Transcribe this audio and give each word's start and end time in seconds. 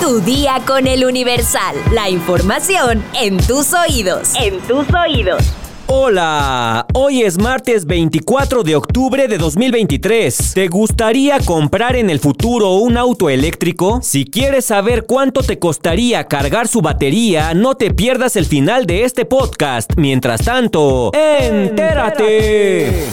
Tu 0.00 0.20
día 0.20 0.60
con 0.66 0.86
el 0.86 1.04
Universal. 1.04 1.76
La 1.92 2.10
información 2.10 3.02
en 3.14 3.38
tus 3.38 3.72
oídos. 3.72 4.32
En 4.38 4.60
tus 4.60 4.86
oídos. 4.92 5.42
Hola, 5.86 6.86
hoy 6.94 7.22
es 7.22 7.38
martes 7.38 7.86
24 7.86 8.62
de 8.62 8.76
octubre 8.76 9.28
de 9.28 9.38
2023. 9.38 10.54
¿Te 10.54 10.68
gustaría 10.68 11.38
comprar 11.40 11.96
en 11.96 12.10
el 12.10 12.20
futuro 12.20 12.72
un 12.74 12.96
auto 12.96 13.30
eléctrico? 13.30 14.00
Si 14.02 14.24
quieres 14.24 14.66
saber 14.66 15.04
cuánto 15.06 15.42
te 15.42 15.58
costaría 15.58 16.24
cargar 16.24 16.68
su 16.68 16.80
batería, 16.82 17.54
no 17.54 17.74
te 17.74 17.92
pierdas 17.92 18.36
el 18.36 18.46
final 18.46 18.86
de 18.86 19.04
este 19.04 19.24
podcast. 19.24 19.92
Mientras 19.96 20.42
tanto, 20.42 21.12
entérate. 21.14 23.04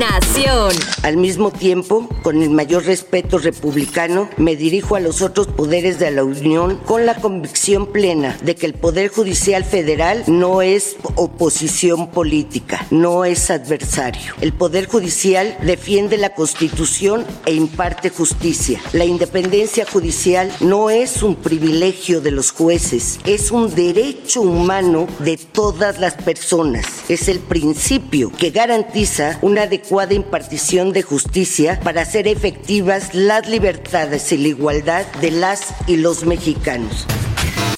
Nación. 0.00 0.72
Al 1.02 1.18
mismo 1.18 1.50
tiempo, 1.50 2.08
con 2.22 2.42
el 2.42 2.48
mayor 2.48 2.86
respeto 2.86 3.36
republicano, 3.36 4.30
me 4.38 4.56
dirijo 4.56 4.96
a 4.96 5.00
los 5.00 5.20
otros 5.20 5.48
poderes 5.48 5.98
de 5.98 6.10
la 6.10 6.24
Unión 6.24 6.78
con 6.86 7.04
la 7.04 7.16
convicción 7.16 7.86
plena 7.86 8.38
de 8.42 8.54
que 8.56 8.64
el 8.64 8.72
Poder 8.72 9.10
Judicial 9.10 9.62
Federal 9.62 10.24
no 10.26 10.62
es 10.62 10.96
oposición 11.16 12.10
política, 12.12 12.86
no 12.90 13.26
es 13.26 13.50
adversario. 13.50 14.32
El 14.40 14.54
Poder 14.54 14.86
Judicial 14.86 15.58
defiende 15.64 16.16
la 16.16 16.34
Constitución 16.34 17.26
e 17.44 17.52
imparte 17.52 18.08
justicia. 18.08 18.80
La 18.94 19.04
independencia 19.04 19.84
judicial 19.84 20.50
no 20.60 20.88
es 20.88 21.22
un 21.22 21.34
privilegio 21.34 22.22
de 22.22 22.30
los 22.30 22.52
jueces, 22.52 23.20
es 23.26 23.50
un 23.50 23.74
derecho 23.74 24.40
humano 24.40 25.06
de 25.18 25.36
todas 25.36 26.00
las 26.00 26.14
personas. 26.14 26.86
Es 27.10 27.28
el 27.28 27.40
principio 27.40 28.32
que 28.32 28.48
garantiza 28.48 29.38
una 29.42 29.66
de 29.66 29.89
adecuada 29.90 30.14
impartición 30.14 30.92
de 30.92 31.02
justicia 31.02 31.80
para 31.82 32.02
hacer 32.02 32.28
efectivas 32.28 33.12
las 33.12 33.48
libertades 33.48 34.30
y 34.30 34.38
la 34.38 34.46
igualdad 34.46 35.04
de 35.20 35.32
las 35.32 35.74
y 35.88 35.96
los 35.96 36.24
mexicanos. 36.24 37.08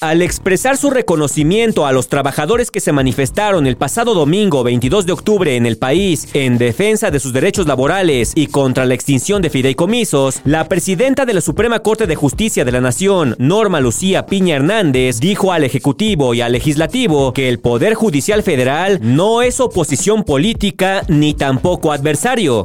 Al 0.02 0.20
expresar 0.20 0.77
su 0.77 0.91
reconocimiento 0.91 1.87
a 1.87 1.93
los 1.93 2.09
trabajadores 2.09 2.73
que 2.73 2.80
se 2.80 2.90
manifestaron 2.90 3.68
el 3.68 3.77
pasado 3.77 4.15
domingo 4.15 4.65
22 4.65 5.07
de 5.07 5.13
octubre 5.13 5.54
en 5.54 5.65
el 5.65 5.79
país 5.79 6.27
en 6.32 6.59
defensa 6.59 7.13
de 7.13 7.21
sus 7.21 7.32
derechos 7.32 7.68
laborales 7.68 8.32
y 8.35 8.49
contra 8.49 8.85
la 8.85 8.95
extinción 8.95 9.43
de 9.43 9.51
fideicomisos, 9.51 10.40
la 10.45 10.66
presidenta 10.66 11.24
de 11.24 11.35
la 11.35 11.40
Suprema 11.40 11.85
Corte 11.85 12.09
de 12.09 12.16
Justicia 12.16 12.65
de 12.65 12.73
la 12.73 12.80
Nación, 12.80 13.37
Norma 13.38 13.79
Lucía 13.79 14.27
Piña 14.27 14.57
Hernández, 14.57 15.21
dijo 15.21 15.52
al 15.52 15.62
Ejecutivo 15.62 16.34
y 16.34 16.40
al 16.40 16.51
Legislativo 16.51 17.32
que 17.32 17.49
el 17.49 17.60
Poder 17.60 17.95
Judicial 17.95 18.43
Federal 18.43 18.99
no 19.02 19.40
es 19.40 19.60
oposición 19.60 20.24
política 20.24 21.05
ni 21.07 21.32
tampoco 21.32 21.93
adversario. 21.93 22.65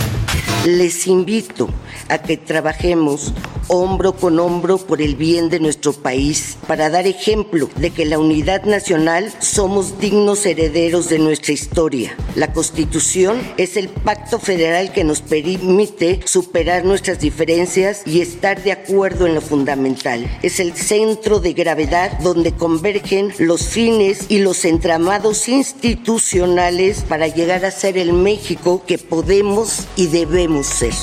Les 0.65 1.05
invito 1.05 1.69
a 2.09 2.19
que 2.19 2.37
trabajemos 2.37 3.33
hombro 3.67 4.15
con 4.15 4.39
hombro 4.39 4.77
por 4.77 5.01
el 5.01 5.15
bien 5.15 5.49
de 5.49 5.59
nuestro 5.59 5.93
país, 5.93 6.57
para 6.67 6.89
dar 6.89 7.07
ejemplo 7.07 7.69
de 7.75 7.91
que 7.91 8.05
la 8.05 8.19
unidad 8.19 8.63
nacional 8.63 9.31
somos 9.39 9.99
dignos 9.99 10.45
herederos 10.45 11.09
de 11.09 11.19
nuestra 11.19 11.53
historia. 11.53 12.15
La 12.35 12.53
Constitución 12.53 13.41
es 13.57 13.77
el 13.77 13.89
pacto 13.89 14.39
federal 14.39 14.91
que 14.91 15.03
nos 15.03 15.21
permite 15.21 16.21
superar 16.25 16.85
nuestras 16.85 17.19
diferencias 17.19 18.03
y 18.05 18.21
estar 18.21 18.63
de 18.63 18.71
acuerdo 18.71 19.25
en 19.25 19.35
lo 19.35 19.41
fundamental. 19.41 20.29
Es 20.41 20.59
el 20.59 20.73
centro 20.73 21.39
de 21.39 21.53
gravedad 21.53 22.19
donde 22.19 22.53
convergen 22.53 23.33
los 23.39 23.67
fines 23.67 24.25
y 24.29 24.39
los 24.39 24.65
entramados 24.65 25.47
institucionales 25.47 27.03
para 27.07 27.27
llegar 27.27 27.65
a 27.65 27.71
ser 27.71 27.97
el 27.97 28.13
México 28.13 28.83
que 28.85 28.97
podemos 28.97 29.87
y 29.95 30.07
debemos 30.07 30.67
ser. 30.67 30.93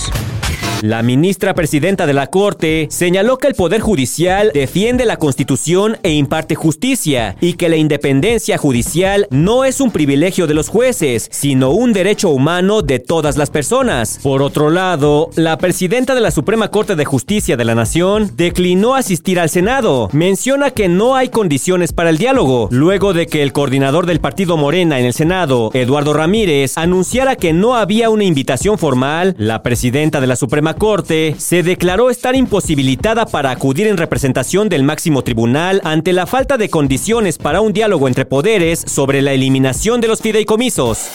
La 0.83 1.03
ministra 1.03 1.55
presidenta 1.55 2.07
de 2.07 2.13
la 2.13 2.27
Corte 2.27 2.89
señaló 2.91 3.39
que 3.39 3.47
el 3.47 3.55
Poder 3.55 3.81
Judicial 3.81 4.51
defiende 4.53 5.07
la 5.07 5.17
Constitución 5.17 5.97
e 6.03 6.13
imparte 6.13 6.55
justicia 6.55 7.37
y 7.41 7.55
que 7.55 7.69
la 7.69 7.77
independencia 7.77 8.59
judicial 8.59 9.27
no 9.31 9.65
es 9.65 9.81
un 9.81 9.91
privilegio 9.91 10.47
de 10.47 10.55
los 10.55 10.69
jueces, 10.69 11.29
sino 11.31 11.71
un 11.71 11.93
derecho 11.93 12.29
humano 12.29 12.83
de 12.83 12.99
todas 12.99 13.37
las 13.37 13.51
personas. 13.51 14.19
Por 14.23 14.43
otro 14.43 14.69
lado, 14.69 15.31
la 15.37 15.57
presidenta 15.59 16.15
de 16.15 16.21
la 16.21 16.31
Suprema 16.31 16.71
Corte 16.71 16.97
de 16.97 17.05
Justicia 17.05 17.57
de 17.57 17.65
la 17.65 17.75
Nación 17.75 18.33
declinó 18.37 18.95
asistir 18.95 19.41
al 19.41 19.51
Senado. 19.51 20.11
Menciona 20.13 20.71
que 20.71 20.89
no 20.89 21.17
hay 21.17 21.29
condiciones 21.29 21.93
para 21.93 22.11
el 22.11 22.19
diálogo, 22.19 22.69
luego 22.71 23.13
de 23.13 23.27
que 23.27 23.43
el 23.43 23.53
coordinador 23.53 24.07
del 24.07 24.21
partido 24.21 24.57
Morena 24.57 24.99
en 24.99 25.07
el 25.07 25.15
Senado, 25.15 25.71
Eduardo 25.73 26.13
Ramírez, 26.13 26.77
anunciara 26.77 27.37
que 27.37 27.53
no 27.53 27.77
había 27.77 28.11
una 28.11 28.25
invitación 28.25 28.77
formal, 28.79 29.35
la 29.39 29.63
presidenta 29.63 30.21
de 30.21 30.27
la 30.27 30.37
Suprema 30.37 30.64
Corte 30.73 31.37
se 31.37 31.63
declaró 31.63 32.09
estar 32.09 32.35
imposibilitada 32.35 33.27
para 33.27 33.51
acudir 33.51 33.87
en 33.87 33.99
representación 33.99 34.71
del 34.71 34.83
máximo 34.83 35.23
tribunal 35.23 35.83
ante 35.85 36.15
la 36.15 36.27
falta 36.27 36.57
de 36.57 36.71
condiciones 36.71 37.37
para 37.37 37.61
un 37.61 37.75
diálogo 37.75 38.09
entre 38.09 38.25
poderes 38.25 38.83
sobre 38.87 39.21
la 39.21 39.33
eliminación 39.33 40.01
de 40.01 40.09
los 40.09 40.23
fideicomisos. 40.23 41.09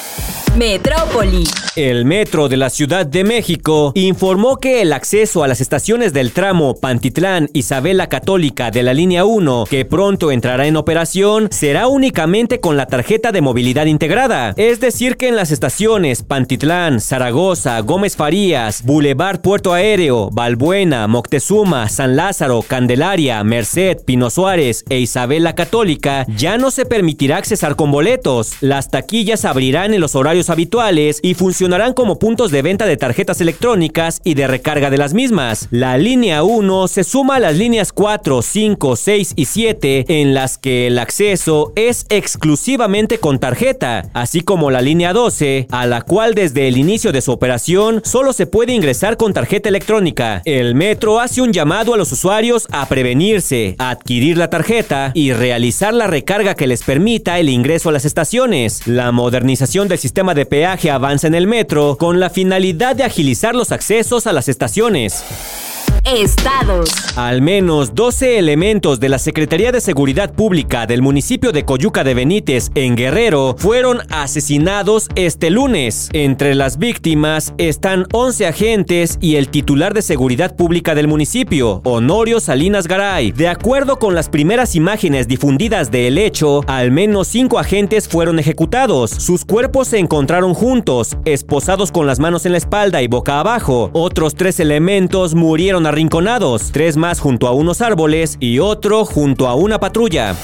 Metrópoli. 0.55 1.45
El 1.79 2.03
metro 2.03 2.49
de 2.49 2.57
la 2.57 2.69
Ciudad 2.69 3.05
de 3.05 3.23
México 3.23 3.93
informó 3.95 4.57
que 4.57 4.81
el 4.81 4.91
acceso 4.91 5.45
a 5.45 5.47
las 5.47 5.61
estaciones 5.61 6.11
del 6.11 6.33
tramo 6.33 6.75
Pantitlán 6.75 7.47
Isabela 7.53 8.09
Católica 8.09 8.69
de 8.69 8.83
la 8.83 8.93
línea 8.93 9.23
1, 9.23 9.63
que 9.69 9.85
pronto 9.85 10.33
entrará 10.33 10.67
en 10.67 10.75
operación, 10.75 11.47
será 11.51 11.87
únicamente 11.87 12.59
con 12.59 12.75
la 12.75 12.87
tarjeta 12.87 13.31
de 13.31 13.39
movilidad 13.39 13.85
integrada. 13.85 14.53
Es 14.57 14.81
decir, 14.81 15.15
que 15.15 15.29
en 15.29 15.37
las 15.37 15.51
estaciones 15.51 16.21
Pantitlán, 16.21 16.99
Zaragoza, 16.99 17.79
Gómez 17.79 18.17
Farías, 18.17 18.83
Boulevard 18.83 19.39
Puerto 19.39 19.71
Aéreo, 19.71 20.29
Balbuena, 20.33 21.07
Moctezuma, 21.07 21.87
San 21.87 22.17
Lázaro, 22.17 22.61
Candelaria, 22.61 23.41
Merced, 23.45 23.99
Pino 24.03 24.29
Suárez 24.29 24.83
e 24.89 24.99
Isabela 24.99 25.55
Católica, 25.55 26.25
ya 26.27 26.57
no 26.57 26.71
se 26.71 26.85
permitirá 26.85 27.37
accesar 27.37 27.77
con 27.77 27.89
boletos. 27.89 28.57
Las 28.59 28.91
taquillas 28.91 29.45
abrirán 29.45 29.93
en 29.93 30.01
los 30.01 30.17
horarios 30.17 30.49
habituales 30.49 31.21
y 31.23 31.35
funcionarán 31.35 31.68
como 31.95 32.17
puntos 32.17 32.49
de 32.51 32.63
venta 32.63 32.87
de 32.87 32.97
tarjetas 32.97 33.41
electrónicas 33.41 34.21
y 34.23 34.33
de 34.33 34.47
recarga 34.47 34.89
de 34.89 34.97
las 34.97 35.13
mismas. 35.13 35.67
La 35.69 35.97
línea 35.97 36.43
1 36.43 36.87
se 36.87 37.03
suma 37.03 37.35
a 37.35 37.39
las 37.39 37.55
líneas 37.55 37.93
4, 37.93 38.41
5, 38.41 38.95
6 38.95 39.33
y 39.35 39.45
7 39.45 40.05
en 40.07 40.33
las 40.33 40.57
que 40.57 40.87
el 40.87 40.97
acceso 40.97 41.71
es 41.75 42.07
exclusivamente 42.09 43.19
con 43.19 43.39
tarjeta, 43.39 44.09
así 44.13 44.41
como 44.41 44.71
la 44.71 44.81
línea 44.81 45.13
12, 45.13 45.67
a 45.69 45.85
la 45.85 46.01
cual 46.01 46.33
desde 46.33 46.67
el 46.67 46.75
inicio 46.75 47.11
de 47.11 47.21
su 47.21 47.31
operación 47.31 48.01
solo 48.03 48.33
se 48.33 48.47
puede 48.47 48.73
ingresar 48.73 49.15
con 49.15 49.33
tarjeta 49.33 49.69
electrónica. 49.69 50.41
El 50.45 50.73
metro 50.73 51.19
hace 51.19 51.41
un 51.41 51.53
llamado 51.53 51.93
a 51.93 51.97
los 51.97 52.11
usuarios 52.11 52.67
a 52.71 52.87
prevenirse, 52.87 53.75
adquirir 53.77 54.37
la 54.37 54.49
tarjeta 54.49 55.11
y 55.13 55.33
realizar 55.33 55.93
la 55.93 56.07
recarga 56.07 56.55
que 56.55 56.67
les 56.67 56.83
permita 56.83 57.39
el 57.39 57.47
ingreso 57.47 57.89
a 57.89 57.91
las 57.91 58.05
estaciones. 58.05 58.87
La 58.87 59.11
modernización 59.11 59.87
del 59.87 59.99
sistema 59.99 60.33
de 60.33 60.47
peaje 60.47 60.89
avanza 60.89 61.27
en 61.27 61.35
el 61.35 61.47
metro 61.49 61.97
con 61.97 62.19
la 62.19 62.29
finalidad 62.29 62.95
de 62.95 63.03
agilizar 63.03 63.55
los 63.55 63.73
accesos 63.73 64.27
a 64.27 64.33
las 64.33 64.47
estaciones. 64.47 65.23
Estados. 66.05 66.89
Al 67.15 67.41
menos 67.41 67.93
12 67.95 68.39
elementos 68.39 68.99
de 68.99 69.09
la 69.09 69.19
Secretaría 69.19 69.71
de 69.71 69.81
Seguridad 69.81 70.33
Pública 70.33 70.87
del 70.87 71.01
municipio 71.01 71.51
de 71.51 71.65
Coyuca 71.65 72.03
de 72.03 72.13
Benítez, 72.13 72.71
en 72.75 72.95
Guerrero, 72.95 73.55
fueron 73.57 73.99
asesinados 74.09 75.07
este 75.15 75.49
lunes. 75.49 76.09
Entre 76.13 76.55
las 76.55 76.77
víctimas 76.77 77.53
están 77.57 78.05
11 78.13 78.47
agentes 78.47 79.17
y 79.21 79.35
el 79.35 79.49
titular 79.49 79.93
de 79.93 80.01
Seguridad 80.01 80.55
Pública 80.55 80.95
del 80.95 81.07
municipio, 81.07 81.81
Honorio 81.83 82.39
Salinas 82.39 82.87
Garay. 82.87 83.31
De 83.31 83.47
acuerdo 83.47 83.99
con 83.99 84.15
las 84.15 84.29
primeras 84.29 84.75
imágenes 84.75 85.27
difundidas 85.27 85.91
del 85.91 86.17
hecho, 86.17 86.61
al 86.67 86.91
menos 86.91 87.27
5 87.27 87.59
agentes 87.59 88.07
fueron 88.07 88.39
ejecutados. 88.39 89.11
Sus 89.11 89.45
cuerpos 89.45 89.89
se 89.89 89.99
encontraron 89.99 90.53
juntos, 90.53 91.17
esposados 91.25 91.91
con 91.91 92.07
las 92.07 92.19
manos 92.19 92.45
en 92.45 92.53
la 92.53 92.57
espalda 92.57 93.01
y 93.01 93.07
boca 93.07 93.39
abajo. 93.39 93.89
Otros 93.93 94.35
tres 94.35 94.59
elementos 94.59 95.35
murieron 95.35 95.78
arrinconados, 95.85 96.71
tres 96.71 96.97
más 96.97 97.19
junto 97.19 97.47
a 97.47 97.51
unos 97.51 97.81
árboles 97.81 98.37
y 98.39 98.59
otro 98.59 99.05
junto 99.05 99.47
a 99.47 99.55
una 99.55 99.79
patrulla. 99.79 100.35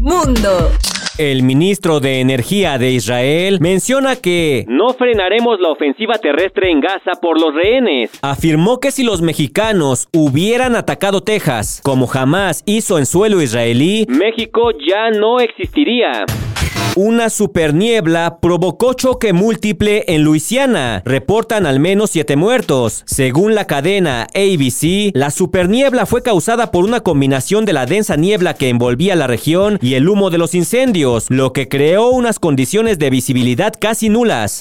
Mundo. 0.00 0.70
El 1.18 1.42
ministro 1.42 2.00
de 2.00 2.20
Energía 2.20 2.78
de 2.78 2.90
Israel 2.90 3.58
menciona 3.60 4.16
que 4.16 4.64
no 4.66 4.94
frenaremos 4.94 5.60
la 5.60 5.68
ofensiva 5.68 6.14
terrestre 6.14 6.70
en 6.70 6.80
Gaza 6.80 7.20
por 7.20 7.38
los 7.38 7.54
rehenes. 7.54 8.10
Afirmó 8.22 8.80
que 8.80 8.90
si 8.90 9.04
los 9.04 9.20
mexicanos 9.20 10.08
hubieran 10.12 10.74
atacado 10.74 11.22
Texas, 11.22 11.80
como 11.84 12.06
jamás 12.06 12.62
hizo 12.64 12.98
en 12.98 13.04
suelo 13.04 13.42
israelí, 13.42 14.06
México 14.08 14.70
ya 14.72 15.10
no 15.10 15.38
existiría. 15.38 16.24
Una 16.94 17.30
superniebla 17.30 18.38
provocó 18.40 18.92
choque 18.92 19.32
múltiple 19.32 20.04
en 20.08 20.24
Luisiana. 20.24 21.02
Reportan 21.06 21.64
al 21.64 21.80
menos 21.80 22.10
siete 22.10 22.36
muertos. 22.36 23.02
Según 23.06 23.54
la 23.54 23.66
cadena 23.66 24.26
ABC, 24.34 25.10
la 25.14 25.30
superniebla 25.30 26.04
fue 26.04 26.22
causada 26.22 26.70
por 26.70 26.84
una 26.84 27.00
combinación 27.00 27.64
de 27.64 27.72
la 27.72 27.86
densa 27.86 28.16
niebla 28.16 28.54
que 28.54 28.68
envolvía 28.68 29.16
la 29.16 29.26
región 29.26 29.78
y 29.80 29.94
el 29.94 30.06
humo 30.06 30.28
de 30.28 30.36
los 30.36 30.54
incendios, 30.54 31.26
lo 31.30 31.54
que 31.54 31.68
creó 31.68 32.10
unas 32.10 32.38
condiciones 32.38 32.98
de 32.98 33.08
visibilidad 33.08 33.72
casi 33.78 34.10
nulas. 34.10 34.60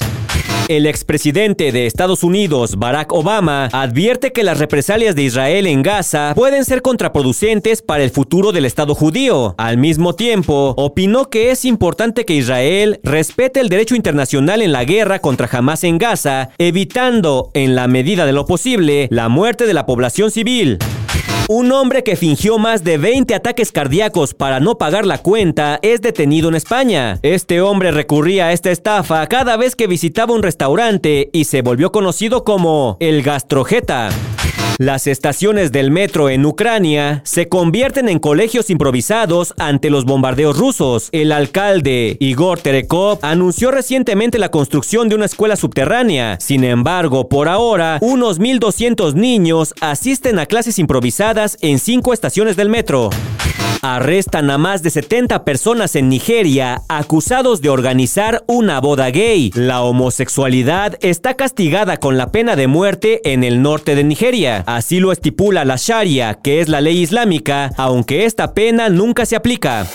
El 0.68 0.86
expresidente 0.86 1.72
de 1.72 1.86
Estados 1.86 2.24
Unidos, 2.24 2.78
Barack 2.78 3.12
Obama, 3.12 3.70
advierte 3.74 4.32
que 4.32 4.44
las 4.44 4.60
represalias 4.60 5.16
de 5.16 5.24
Israel 5.24 5.68
en 5.68 5.82
Gaza 5.82 6.34
pueden 6.36 6.64
ser 6.66 6.82
contraproducentes 6.82 7.82
para 7.82 8.04
el 8.04 8.12
futuro 8.12 8.52
del 8.52 8.66
Estado 8.66 8.96
judío. 8.96 9.56
Al 9.58 9.78
mismo 9.78 10.16
tiempo, 10.16 10.74
opinó 10.78 11.30
que 11.30 11.52
es 11.52 11.66
importante 11.66 12.26
que 12.26 12.36
Israel 12.36 13.00
respete 13.04 13.60
el 13.60 13.70
derecho 13.70 13.96
internacional 13.96 14.62
en 14.62 14.72
la 14.72 14.86
guerra 14.86 15.20
contra 15.20 15.50
Hamas 15.52 15.84
en 15.84 15.98
Gaza, 15.98 16.50
evitando, 16.58 17.52
en 17.54 17.76
la 17.76 17.88
medida 17.88 18.26
de 18.26 18.34
lo 18.34 18.46
posible, 18.46 19.08
la 19.12 19.28
muerte 19.28 19.66
de 19.66 19.74
la 19.74 19.86
población 19.86 20.32
civil. 20.32 20.80
Un 21.48 21.72
hombre 21.72 22.04
que 22.04 22.16
fingió 22.16 22.58
más 22.58 22.84
de 22.84 22.98
20 22.98 23.36
ataques 23.36 23.72
cardíacos 23.72 24.34
para 24.34 24.60
no 24.60 24.78
pagar 24.78 25.06
la 25.06 25.18
cuenta 25.18 25.80
es 25.82 26.02
detenido 26.02 26.50
en 26.50 26.56
España. 26.56 27.20
Este 27.24 27.62
hombre 27.62 27.92
recurría 27.92 28.48
a 28.48 28.54
esta 28.54 28.72
estafa 28.72 29.28
cada 29.28 29.58
vez 29.58 29.76
que 29.76 29.88
visitaba 29.88 30.34
un 30.34 30.44
restaurante 30.44 31.30
y 31.34 31.44
se 31.46 31.62
volvió 31.62 31.92
conocido 31.92 32.44
como 32.44 32.98
el 33.00 33.22
gastrojeta. 33.22 34.10
Las 34.78 35.06
estaciones 35.06 35.72
del 35.72 35.92
metro 35.92 36.30
en 36.30 36.44
Ucrania 36.44 37.22
se 37.24 37.48
convierten 37.48 38.10
en 38.10 38.18
colegios 38.18 38.72
improvisados 38.72 39.54
ante 39.60 39.92
los 39.92 40.06
bombardeos 40.06 40.58
rusos. 40.58 41.10
El 41.12 41.32
alcalde 41.32 42.18
Igor 42.20 42.60
Terekov 42.60 43.20
anunció 43.22 43.70
recientemente 43.70 44.40
la 44.40 44.50
construcción 44.50 45.08
de 45.08 45.16
una 45.16 45.26
escuela 45.26 45.56
subterránea. 45.56 46.40
Sin 46.40 46.64
embargo, 46.64 47.30
por 47.30 47.48
ahora, 47.48 48.00
unos 48.02 48.40
1.200 48.40 49.14
niños 49.14 49.76
asisten 49.82 50.40
a 50.40 50.48
clases 50.48 50.80
improvisadas 50.80 51.58
en 51.62 51.78
cinco 51.78 52.12
estaciones 52.12 52.56
del 52.56 52.70
metro. 52.70 53.12
Arrestan 53.82 54.50
a 54.52 54.58
más 54.58 54.84
de 54.84 54.92
70 54.92 55.44
personas 55.44 55.96
en 55.96 56.08
Nigeria 56.08 56.82
acusados 56.88 57.62
de 57.62 57.70
organizar 57.70 58.44
una 58.48 58.80
boda 58.80 59.10
gay. 59.10 59.52
La 59.56 59.82
homosexualidad 59.82 60.98
está 61.02 61.34
castigada 61.34 61.98
con 61.98 62.18
la 62.18 62.32
pena 62.32 62.56
de 62.56 62.68
muerte 62.68 63.22
en 63.24 63.44
el 63.44 63.62
norte 63.62 63.96
de 63.96 64.04
Nigeria. 64.04 64.64
Así 64.68 65.00
lo 65.00 65.12
estipula 65.12 65.66
la 65.66 65.78
Sharia, 65.78 66.36
que 66.36 66.62
es 66.62 66.70
la 66.70 66.82
ley 66.82 67.00
islámica, 67.00 67.72
aunque 67.78 68.26
esta 68.26 68.54
pena 68.54 68.90
nunca 68.90 69.26
se 69.26 69.36
aplica. 69.36 69.88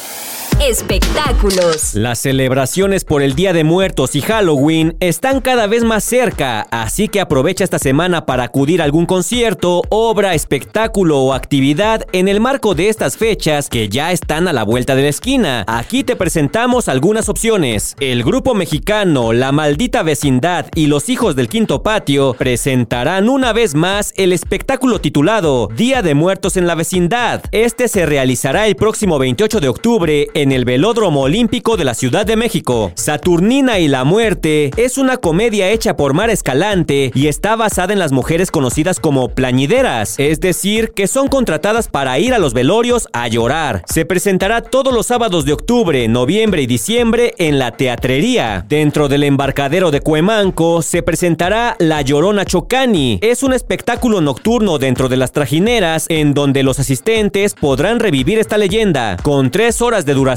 Espectáculos. 0.60 1.94
Las 1.94 2.20
celebraciones 2.20 3.04
por 3.04 3.20
el 3.20 3.34
Día 3.34 3.52
de 3.52 3.62
Muertos 3.62 4.16
y 4.16 4.22
Halloween 4.22 4.96
están 5.00 5.42
cada 5.42 5.66
vez 5.66 5.84
más 5.84 6.02
cerca, 6.02 6.62
así 6.70 7.08
que 7.08 7.20
aprovecha 7.20 7.62
esta 7.62 7.78
semana 7.78 8.24
para 8.24 8.44
acudir 8.44 8.80
a 8.80 8.84
algún 8.84 9.04
concierto, 9.04 9.82
obra, 9.90 10.32
espectáculo 10.32 11.20
o 11.20 11.34
actividad 11.34 12.06
en 12.12 12.26
el 12.26 12.40
marco 12.40 12.74
de 12.74 12.88
estas 12.88 13.18
fechas 13.18 13.68
que 13.68 13.90
ya 13.90 14.12
están 14.12 14.48
a 14.48 14.54
la 14.54 14.62
vuelta 14.62 14.96
de 14.96 15.02
la 15.02 15.08
esquina. 15.10 15.62
Aquí 15.68 16.04
te 16.04 16.16
presentamos 16.16 16.88
algunas 16.88 17.28
opciones. 17.28 17.94
El 18.00 18.24
grupo 18.24 18.54
mexicano 18.54 19.34
La 19.34 19.52
Maldita 19.52 20.02
Vecindad 20.02 20.66
y 20.74 20.86
Los 20.86 21.10
Hijos 21.10 21.36
del 21.36 21.48
Quinto 21.48 21.82
Patio 21.82 22.32
presentarán 22.32 23.28
una 23.28 23.52
vez 23.52 23.74
más 23.74 24.14
el 24.16 24.32
espectáculo 24.32 25.02
titulado 25.02 25.68
Día 25.76 26.00
de 26.00 26.14
Muertos 26.14 26.56
en 26.56 26.66
la 26.66 26.74
Vecindad. 26.74 27.42
Este 27.52 27.88
se 27.88 28.06
realizará 28.06 28.66
el 28.66 28.74
próximo 28.74 29.18
28 29.18 29.60
de 29.60 29.68
octubre 29.68 30.28
en 30.32 30.45
en 30.46 30.52
el 30.52 30.64
Velódromo 30.64 31.22
Olímpico 31.22 31.76
de 31.76 31.82
la 31.82 31.94
Ciudad 31.94 32.24
de 32.24 32.36
México. 32.36 32.92
Saturnina 32.94 33.80
y 33.80 33.88
la 33.88 34.04
Muerte 34.04 34.70
es 34.76 34.96
una 34.96 35.16
comedia 35.16 35.70
hecha 35.70 35.96
por 35.96 36.14
Mar 36.14 36.30
Escalante 36.30 37.10
y 37.16 37.26
está 37.26 37.56
basada 37.56 37.92
en 37.92 37.98
las 37.98 38.12
mujeres 38.12 38.52
conocidas 38.52 39.00
como 39.00 39.30
plañideras, 39.30 40.14
es 40.20 40.38
decir, 40.38 40.92
que 40.92 41.08
son 41.08 41.26
contratadas 41.26 41.88
para 41.88 42.20
ir 42.20 42.32
a 42.32 42.38
los 42.38 42.54
velorios 42.54 43.08
a 43.12 43.26
llorar. 43.26 43.82
Se 43.88 44.04
presentará 44.04 44.62
todos 44.62 44.94
los 44.94 45.06
sábados 45.06 45.44
de 45.46 45.52
octubre, 45.52 46.06
noviembre 46.06 46.62
y 46.62 46.68
diciembre 46.68 47.34
en 47.38 47.58
la 47.58 47.72
teatrería. 47.72 48.64
Dentro 48.68 49.08
del 49.08 49.24
embarcadero 49.24 49.90
de 49.90 50.00
Cuemanco 50.00 50.80
se 50.80 51.02
presentará 51.02 51.74
La 51.80 52.02
Llorona 52.02 52.44
Chocani. 52.44 53.18
Es 53.20 53.42
un 53.42 53.52
espectáculo 53.52 54.20
nocturno 54.20 54.78
dentro 54.78 55.08
de 55.08 55.16
las 55.16 55.32
trajineras 55.32 56.06
en 56.08 56.34
donde 56.34 56.62
los 56.62 56.78
asistentes 56.78 57.54
podrán 57.54 57.98
revivir 57.98 58.38
esta 58.38 58.58
leyenda, 58.58 59.16
con 59.24 59.50
tres 59.50 59.82
horas 59.82 60.06
de 60.06 60.14
duración 60.14 60.35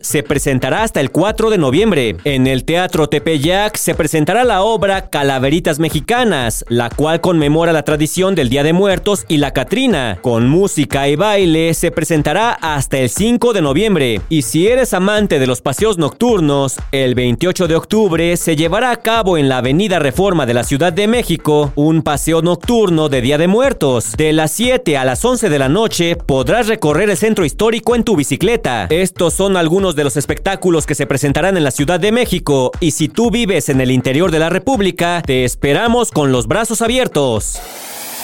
se 0.00 0.22
presentará 0.22 0.82
hasta 0.82 1.00
el 1.00 1.10
4 1.10 1.50
de 1.50 1.58
noviembre. 1.58 2.16
En 2.24 2.46
el 2.46 2.64
Teatro 2.64 3.08
Tepeyac 3.08 3.76
se 3.76 3.94
presentará 3.94 4.44
la 4.44 4.62
obra 4.62 5.10
Calaveritas 5.10 5.78
Mexicanas, 5.78 6.64
la 6.68 6.88
cual 6.88 7.20
conmemora 7.20 7.72
la 7.72 7.82
tradición 7.82 8.34
del 8.34 8.48
Día 8.48 8.62
de 8.62 8.72
Muertos 8.72 9.24
y 9.28 9.38
la 9.38 9.52
Catrina. 9.52 10.18
Con 10.22 10.48
música 10.48 11.08
y 11.08 11.16
baile 11.16 11.74
se 11.74 11.90
presentará 11.90 12.52
hasta 12.52 12.98
el 12.98 13.10
5 13.10 13.52
de 13.52 13.62
noviembre. 13.62 14.20
Y 14.28 14.42
si 14.42 14.68
eres 14.68 14.94
amante 14.94 15.38
de 15.38 15.46
los 15.46 15.60
paseos 15.60 15.98
nocturnos, 15.98 16.76
el 16.92 17.14
28 17.14 17.66
de 17.66 17.76
octubre 17.76 18.36
se 18.36 18.56
llevará 18.56 18.92
a 18.92 18.96
cabo 18.96 19.36
en 19.36 19.48
la 19.48 19.58
Avenida 19.58 19.98
Reforma 19.98 20.46
de 20.46 20.54
la 20.54 20.64
Ciudad 20.64 20.92
de 20.92 21.08
México 21.08 21.72
un 21.74 22.02
paseo 22.02 22.40
nocturno 22.40 23.08
de 23.08 23.20
Día 23.20 23.36
de 23.36 23.48
Muertos. 23.48 24.12
De 24.16 24.32
las 24.32 24.52
7 24.52 24.96
a 24.96 25.04
las 25.04 25.24
11 25.24 25.48
de 25.48 25.58
la 25.58 25.68
noche 25.68 26.16
podrás 26.16 26.68
recorrer 26.68 27.10
el 27.10 27.16
centro 27.16 27.44
histórico 27.44 27.96
en 27.96 28.04
tu 28.04 28.16
bicicleta. 28.16 28.86
Estos 28.90 29.39
son 29.40 29.56
algunos 29.56 29.96
de 29.96 30.04
los 30.04 30.18
espectáculos 30.18 30.84
que 30.84 30.94
se 30.94 31.06
presentarán 31.06 31.56
en 31.56 31.64
la 31.64 31.70
Ciudad 31.70 31.98
de 31.98 32.12
México 32.12 32.72
y 32.78 32.90
si 32.90 33.08
tú 33.08 33.30
vives 33.30 33.70
en 33.70 33.80
el 33.80 33.90
interior 33.90 34.30
de 34.30 34.38
la 34.38 34.50
República, 34.50 35.22
te 35.24 35.46
esperamos 35.46 36.10
con 36.10 36.30
los 36.30 36.46
brazos 36.46 36.82
abiertos. 36.82 37.58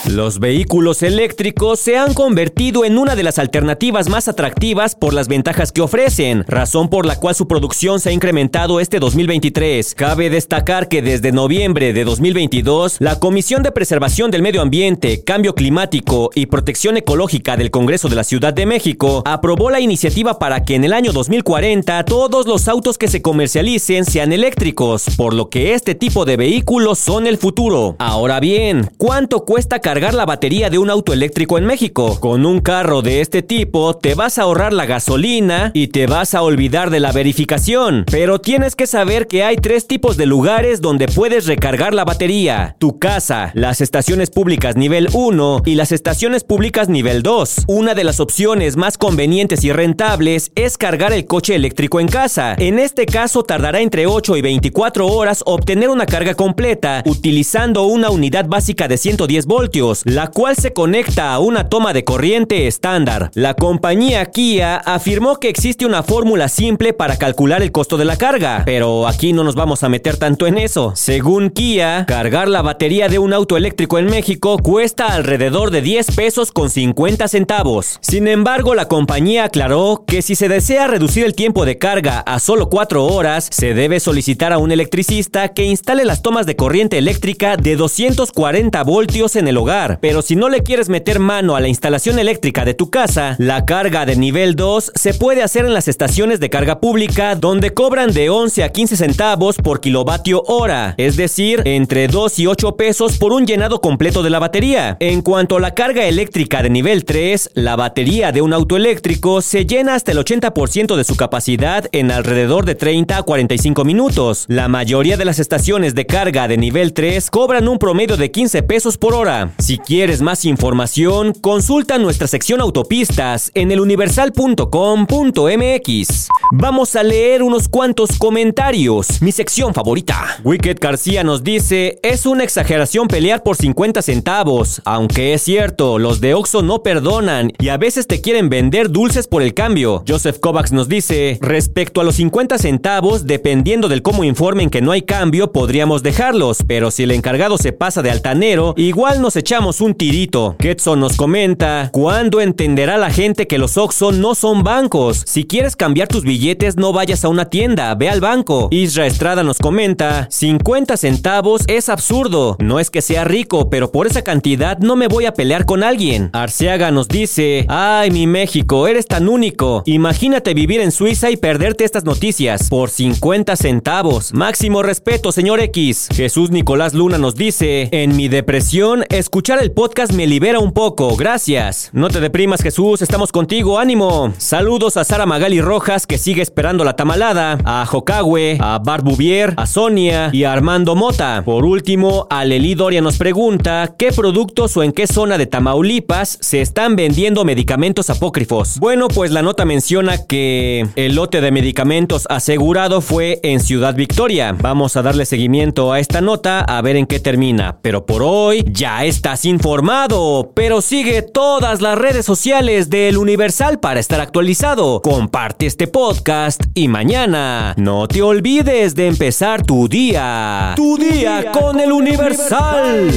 Los 0.06 0.38
vehículos 0.38 1.02
eléctricos 1.02 1.80
se 1.80 1.98
han 1.98 2.14
convertido 2.14 2.84
en 2.84 2.96
una 2.96 3.16
de 3.16 3.24
las 3.24 3.40
alternativas 3.40 4.08
más 4.08 4.28
atractivas 4.28 4.94
por 4.94 5.12
las 5.12 5.26
ventajas 5.26 5.72
que 5.72 5.80
ofrecen, 5.80 6.44
razón 6.46 6.88
por 6.88 7.06
la 7.06 7.18
cual 7.18 7.34
su 7.34 7.48
producción 7.48 7.98
se 7.98 8.10
ha 8.10 8.12
incrementado 8.12 8.78
este 8.78 9.00
2023. 9.00 9.96
Cabe 9.96 10.30
destacar 10.30 10.88
que 10.88 11.02
desde 11.02 11.32
noviembre 11.32 11.92
de 11.92 12.04
2022, 12.04 12.98
la 13.00 13.18
Comisión 13.18 13.64
de 13.64 13.72
Preservación 13.72 14.30
del 14.30 14.42
Medio 14.42 14.62
Ambiente, 14.62 15.24
Cambio 15.24 15.56
Climático 15.56 16.30
y 16.36 16.46
Protección 16.46 16.96
Ecológica 16.96 17.56
del 17.56 17.72
Congreso 17.72 18.08
de 18.08 18.14
la 18.14 18.24
Ciudad 18.24 18.54
de 18.54 18.64
México 18.64 19.24
aprobó 19.26 19.70
la 19.70 19.80
iniciativa 19.80 20.38
para 20.38 20.62
que 20.64 20.76
en 20.76 20.84
el 20.84 20.92
año 20.92 21.12
2040 21.12 22.04
todos 22.04 22.46
los 22.46 22.68
autos 22.68 22.96
que 22.96 23.08
se 23.08 23.22
comercialicen 23.22 24.04
sean 24.04 24.32
eléctricos, 24.32 25.06
por 25.16 25.34
lo 25.34 25.50
que 25.50 25.74
este 25.74 25.96
tipo 25.96 26.24
de 26.24 26.36
vehículos 26.36 27.00
son 27.00 27.26
el 27.26 27.38
futuro. 27.38 27.96
Ahora 27.98 28.38
bien, 28.38 28.88
¿cuánto 28.98 29.44
cuesta 29.44 29.80
cargar 29.80 29.95
cargar 29.96 30.12
la 30.12 30.26
batería 30.26 30.68
de 30.68 30.76
un 30.76 30.90
auto 30.90 31.14
eléctrico 31.14 31.56
en 31.56 31.64
México. 31.64 32.20
Con 32.20 32.44
un 32.44 32.60
carro 32.60 33.00
de 33.00 33.22
este 33.22 33.40
tipo 33.40 33.96
te 33.96 34.14
vas 34.14 34.36
a 34.36 34.42
ahorrar 34.42 34.74
la 34.74 34.84
gasolina 34.84 35.70
y 35.72 35.86
te 35.86 36.06
vas 36.06 36.34
a 36.34 36.42
olvidar 36.42 36.90
de 36.90 37.00
la 37.00 37.12
verificación. 37.12 38.04
Pero 38.10 38.38
tienes 38.38 38.76
que 38.76 38.86
saber 38.86 39.26
que 39.26 39.42
hay 39.42 39.56
tres 39.56 39.86
tipos 39.86 40.18
de 40.18 40.26
lugares 40.26 40.82
donde 40.82 41.08
puedes 41.08 41.46
recargar 41.46 41.94
la 41.94 42.04
batería. 42.04 42.76
Tu 42.78 42.98
casa, 42.98 43.52
las 43.54 43.80
estaciones 43.80 44.28
públicas 44.28 44.76
nivel 44.76 45.08
1 45.14 45.62
y 45.64 45.76
las 45.76 45.92
estaciones 45.92 46.44
públicas 46.44 46.90
nivel 46.90 47.22
2. 47.22 47.64
Una 47.66 47.94
de 47.94 48.04
las 48.04 48.20
opciones 48.20 48.76
más 48.76 48.98
convenientes 48.98 49.64
y 49.64 49.72
rentables 49.72 50.52
es 50.56 50.76
cargar 50.76 51.14
el 51.14 51.24
coche 51.24 51.54
eléctrico 51.54 52.00
en 52.00 52.08
casa. 52.08 52.54
En 52.58 52.78
este 52.78 53.06
caso 53.06 53.44
tardará 53.44 53.80
entre 53.80 54.06
8 54.06 54.36
y 54.36 54.42
24 54.42 55.06
horas 55.06 55.42
obtener 55.46 55.88
una 55.88 56.04
carga 56.04 56.34
completa 56.34 57.02
utilizando 57.06 57.84
una 57.84 58.10
unidad 58.10 58.44
básica 58.44 58.88
de 58.88 58.98
110 58.98 59.46
voltios 59.46 59.85
la 60.04 60.28
cual 60.28 60.56
se 60.56 60.72
conecta 60.72 61.32
a 61.32 61.38
una 61.38 61.68
toma 61.68 61.92
de 61.92 62.04
corriente 62.04 62.66
estándar. 62.66 63.30
La 63.34 63.54
compañía 63.54 64.26
Kia 64.26 64.76
afirmó 64.76 65.36
que 65.36 65.48
existe 65.48 65.86
una 65.86 66.02
fórmula 66.02 66.48
simple 66.48 66.92
para 66.92 67.16
calcular 67.16 67.62
el 67.62 67.72
costo 67.72 67.96
de 67.96 68.04
la 68.04 68.16
carga, 68.16 68.62
pero 68.64 69.06
aquí 69.06 69.32
no 69.32 69.44
nos 69.44 69.54
vamos 69.54 69.82
a 69.82 69.88
meter 69.88 70.16
tanto 70.16 70.46
en 70.46 70.58
eso. 70.58 70.92
Según 70.96 71.50
Kia, 71.50 72.04
cargar 72.06 72.48
la 72.48 72.62
batería 72.62 73.08
de 73.08 73.18
un 73.18 73.32
auto 73.32 73.56
eléctrico 73.56 73.98
en 73.98 74.06
México 74.06 74.58
cuesta 74.58 75.08
alrededor 75.08 75.70
de 75.70 75.82
10 75.82 76.16
pesos 76.16 76.52
con 76.52 76.70
50 76.70 77.28
centavos. 77.28 77.98
Sin 78.00 78.28
embargo, 78.28 78.74
la 78.74 78.88
compañía 78.88 79.44
aclaró 79.44 80.04
que 80.06 80.22
si 80.22 80.34
se 80.34 80.48
desea 80.48 80.86
reducir 80.86 81.24
el 81.24 81.34
tiempo 81.34 81.64
de 81.64 81.78
carga 81.78 82.20
a 82.20 82.38
solo 82.38 82.68
4 82.68 83.04
horas, 83.04 83.48
se 83.50 83.74
debe 83.74 84.00
solicitar 84.00 84.52
a 84.52 84.58
un 84.58 84.72
electricista 84.72 85.48
que 85.48 85.64
instale 85.64 86.04
las 86.04 86.22
tomas 86.22 86.46
de 86.46 86.56
corriente 86.56 86.98
eléctrica 86.98 87.56
de 87.56 87.76
240 87.76 88.82
voltios 88.84 89.36
en 89.36 89.48
el 89.48 89.56
hogar 89.56 89.65
pero 90.00 90.22
si 90.22 90.36
no 90.36 90.48
le 90.48 90.62
quieres 90.62 90.88
meter 90.88 91.18
mano 91.18 91.56
a 91.56 91.60
la 91.60 91.66
instalación 91.66 92.18
eléctrica 92.18 92.64
de 92.64 92.74
tu 92.74 92.88
casa, 92.88 93.34
la 93.38 93.64
carga 93.64 94.06
de 94.06 94.14
nivel 94.14 94.54
2 94.54 94.92
se 94.94 95.12
puede 95.12 95.42
hacer 95.42 95.64
en 95.64 95.74
las 95.74 95.88
estaciones 95.88 96.38
de 96.38 96.50
carga 96.50 96.78
pública 96.78 97.34
donde 97.34 97.74
cobran 97.74 98.12
de 98.12 98.30
11 98.30 98.62
a 98.62 98.68
15 98.70 98.96
centavos 98.96 99.56
por 99.56 99.80
kilovatio 99.80 100.44
hora, 100.46 100.94
es 100.98 101.16
decir, 101.16 101.62
entre 101.64 102.06
2 102.06 102.38
y 102.38 102.46
8 102.46 102.76
pesos 102.76 103.18
por 103.18 103.32
un 103.32 103.44
llenado 103.44 103.80
completo 103.80 104.22
de 104.22 104.30
la 104.30 104.38
batería. 104.38 104.96
En 105.00 105.22
cuanto 105.22 105.56
a 105.56 105.60
la 105.60 105.74
carga 105.74 106.04
eléctrica 106.04 106.62
de 106.62 106.70
nivel 106.70 107.04
3, 107.04 107.50
la 107.54 107.74
batería 107.74 108.30
de 108.30 108.42
un 108.42 108.52
auto 108.52 108.76
eléctrico 108.76 109.42
se 109.42 109.66
llena 109.66 109.94
hasta 109.94 110.12
el 110.12 110.18
80% 110.18 110.94
de 110.94 111.04
su 111.04 111.16
capacidad 111.16 111.86
en 111.90 112.12
alrededor 112.12 112.66
de 112.66 112.76
30 112.76 113.18
a 113.18 113.22
45 113.22 113.84
minutos. 113.84 114.44
La 114.46 114.68
mayoría 114.68 115.16
de 115.16 115.24
las 115.24 115.40
estaciones 115.40 115.96
de 115.96 116.06
carga 116.06 116.46
de 116.46 116.56
nivel 116.56 116.92
3 116.92 117.30
cobran 117.30 117.66
un 117.66 117.78
promedio 117.78 118.16
de 118.16 118.30
15 118.30 118.62
pesos 118.62 118.96
por 118.96 119.14
hora. 119.14 119.55
Si 119.58 119.78
quieres 119.78 120.20
más 120.20 120.44
información, 120.44 121.32
consulta 121.32 121.96
nuestra 121.96 122.26
sección 122.26 122.60
autopistas 122.60 123.50
en 123.54 123.72
eluniversal.com.mx. 123.72 126.28
Vamos 126.52 126.94
a 126.94 127.02
leer 127.02 127.42
unos 127.42 127.66
cuantos 127.66 128.18
comentarios. 128.18 129.22
Mi 129.22 129.32
sección 129.32 129.72
favorita. 129.72 130.40
Wicked 130.44 130.76
García 130.78 131.24
nos 131.24 131.42
dice, 131.42 131.98
es 132.02 132.26
una 132.26 132.44
exageración 132.44 133.08
pelear 133.08 133.42
por 133.42 133.56
50 133.56 134.02
centavos. 134.02 134.82
Aunque 134.84 135.32
es 135.32 135.40
cierto, 135.42 135.98
los 135.98 136.20
de 136.20 136.34
Oxo 136.34 136.60
no 136.60 136.82
perdonan 136.82 137.50
y 137.58 137.70
a 137.70 137.78
veces 137.78 138.06
te 138.06 138.20
quieren 138.20 138.50
vender 138.50 138.90
dulces 138.90 139.26
por 139.26 139.40
el 139.40 139.54
cambio. 139.54 140.04
Joseph 140.06 140.38
Kovacs 140.38 140.72
nos 140.72 140.88
dice, 140.88 141.38
respecto 141.40 142.02
a 142.02 142.04
los 142.04 142.16
50 142.16 142.58
centavos, 142.58 143.26
dependiendo 143.26 143.88
del 143.88 144.02
cómo 144.02 144.22
informen 144.22 144.68
que 144.68 144.82
no 144.82 144.92
hay 144.92 145.00
cambio, 145.02 145.50
podríamos 145.50 146.02
dejarlos, 146.02 146.58
pero 146.66 146.90
si 146.90 147.04
el 147.04 147.12
encargado 147.12 147.56
se 147.56 147.72
pasa 147.72 148.02
de 148.02 148.10
altanero, 148.10 148.74
igual 148.76 149.22
nos 149.22 149.34
echamos 149.34 149.45
un 149.80 149.94
tirito. 149.94 150.56
Ketson 150.58 150.98
nos 150.98 151.16
comenta, 151.16 151.90
¿cuándo 151.92 152.40
entenderá 152.40 152.96
la 152.96 153.10
gente 153.10 153.46
que 153.46 153.58
los 153.58 153.76
Oxxo 153.76 154.10
no 154.10 154.34
son 154.34 154.64
bancos? 154.64 155.22
Si 155.24 155.44
quieres 155.44 155.76
cambiar 155.76 156.08
tus 156.08 156.24
billetes, 156.24 156.76
no 156.76 156.92
vayas 156.92 157.24
a 157.24 157.28
una 157.28 157.44
tienda, 157.44 157.94
ve 157.94 158.08
al 158.08 158.20
banco. 158.20 158.66
Isra 158.72 159.06
Estrada 159.06 159.44
nos 159.44 159.58
comenta, 159.58 160.26
50 160.32 160.96
centavos 160.96 161.62
es 161.68 161.88
absurdo. 161.88 162.56
No 162.58 162.80
es 162.80 162.90
que 162.90 163.02
sea 163.02 163.22
rico, 163.22 163.70
pero 163.70 163.92
por 163.92 164.08
esa 164.08 164.22
cantidad 164.22 164.78
no 164.78 164.96
me 164.96 165.06
voy 165.06 165.26
a 165.26 165.34
pelear 165.34 165.64
con 165.64 165.84
alguien. 165.84 166.30
Arceaga 166.32 166.90
nos 166.90 167.06
dice, 167.06 167.66
ay 167.68 168.10
mi 168.10 168.26
México, 168.26 168.88
eres 168.88 169.06
tan 169.06 169.28
único. 169.28 169.84
Imagínate 169.86 170.54
vivir 170.54 170.80
en 170.80 170.90
Suiza 170.90 171.30
y 171.30 171.36
perderte 171.36 171.84
estas 171.84 172.04
noticias 172.04 172.68
por 172.68 172.90
50 172.90 173.54
centavos. 173.54 174.32
Máximo 174.34 174.82
respeto, 174.82 175.30
señor 175.30 175.60
X. 175.60 176.08
Jesús 176.12 176.50
Nicolás 176.50 176.94
Luna 176.94 177.16
nos 177.16 177.36
dice, 177.36 177.88
en 177.92 178.16
mi 178.16 178.26
depresión, 178.26 179.04
escuchar 179.36 179.62
el 179.62 179.70
podcast 179.70 180.14
me 180.14 180.26
libera 180.26 180.60
un 180.60 180.72
poco, 180.72 181.14
gracias. 181.14 181.90
No 181.92 182.08
te 182.08 182.20
deprimas 182.20 182.62
Jesús, 182.62 183.02
estamos 183.02 183.32
contigo, 183.32 183.78
ánimo. 183.78 184.32
Saludos 184.38 184.96
a 184.96 185.04
Sara 185.04 185.26
Magali 185.26 185.60
Rojas 185.60 186.06
que 186.06 186.16
sigue 186.16 186.40
esperando 186.40 186.84
la 186.84 186.96
tamalada, 186.96 187.58
a 187.66 187.84
Jocagüe, 187.84 188.56
a 188.58 188.78
Barbuvier, 188.78 189.52
a 189.58 189.66
Sonia 189.66 190.30
y 190.32 190.44
a 190.44 190.54
Armando 190.54 190.94
Mota. 190.94 191.42
Por 191.44 191.66
último, 191.66 192.26
a 192.30 192.46
Doria 192.46 193.02
nos 193.02 193.18
pregunta 193.18 193.94
qué 193.98 194.10
productos 194.10 194.74
o 194.78 194.82
en 194.82 194.92
qué 194.92 195.06
zona 195.06 195.36
de 195.36 195.44
Tamaulipas 195.44 196.38
se 196.40 196.62
están 196.62 196.96
vendiendo 196.96 197.44
medicamentos 197.44 198.08
apócrifos. 198.08 198.78
Bueno, 198.78 199.08
pues 199.08 199.32
la 199.32 199.42
nota 199.42 199.66
menciona 199.66 200.24
que 200.24 200.88
el 200.96 201.14
lote 201.14 201.42
de 201.42 201.50
medicamentos 201.50 202.26
asegurado 202.30 203.02
fue 203.02 203.40
en 203.42 203.60
Ciudad 203.60 203.94
Victoria. 203.94 204.56
Vamos 204.58 204.96
a 204.96 205.02
darle 205.02 205.26
seguimiento 205.26 205.92
a 205.92 206.00
esta 206.00 206.22
nota 206.22 206.60
a 206.60 206.80
ver 206.80 206.96
en 206.96 207.04
qué 207.04 207.20
termina. 207.20 207.76
Pero 207.82 208.06
por 208.06 208.22
hoy 208.22 208.64
ya 208.66 209.04
estás 209.26 209.44
informado. 209.44 210.52
Pero 210.54 210.80
sigue 210.80 211.20
todas 211.20 211.80
las 211.80 211.98
redes 211.98 212.24
sociales 212.24 212.90
del 212.90 213.18
Universal 213.18 213.80
para 213.80 213.98
estar 213.98 214.20
actualizado. 214.20 215.02
Comparte 215.02 215.66
este 215.66 215.88
podcast 215.88 216.62
y 216.74 216.86
mañana 216.86 217.74
no 217.76 218.06
te 218.06 218.22
olvides 218.22 218.94
de 218.94 219.08
empezar 219.08 219.64
tu 219.64 219.88
día. 219.88 220.74
Tu 220.76 220.96
día 220.96 221.50
con 221.50 221.80
el 221.80 221.90
Universal. 221.90 223.10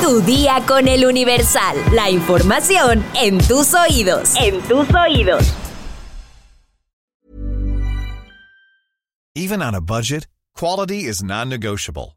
Tu 0.00 0.22
día 0.22 0.62
con 0.66 0.88
el 0.88 1.04
Universal. 1.04 1.76
La 1.92 2.08
información 2.08 3.04
en 3.20 3.36
tus 3.36 3.74
oídos. 3.74 4.34
En 4.36 4.58
tus 4.62 4.86
oídos. 4.94 5.52
Even 9.34 9.60
on 9.60 9.74
a 9.74 9.80
budget, 9.82 10.26
quality 10.54 11.04
is 11.04 11.22
non-negotiable. 11.22 12.16